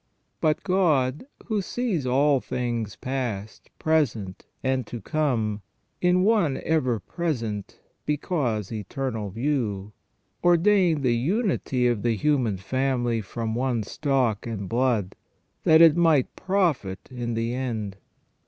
But 0.39 0.63
God, 0.63 1.27
who 1.45 1.61
sees 1.61 2.07
all 2.07 2.39
things 2.39 2.95
past, 2.95 3.69
present, 3.77 4.47
and 4.63 4.87
to 4.87 4.99
come 4.99 5.61
in 6.01 6.23
one 6.23 6.59
ever 6.63 6.99
present 6.99 7.79
because 8.07 8.71
eternal 8.71 9.29
view, 9.29 9.93
ordained 10.43 11.03
the 11.03 11.15
unity 11.15 11.85
of 11.85 12.01
the 12.01 12.15
human 12.15 12.57
family 12.57 13.21
from 13.21 13.53
one 13.53 13.83
stock 13.83 14.47
and 14.47 14.67
blood, 14.67 15.13
that 15.65 15.83
it 15.83 15.95
might 15.95 16.35
profit 16.35 17.07
in 17.11 17.35
the 17.35 17.53
end. 17.53 17.97